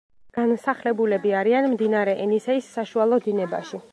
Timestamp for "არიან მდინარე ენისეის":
1.41-2.73